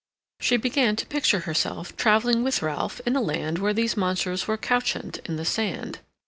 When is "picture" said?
1.05-1.41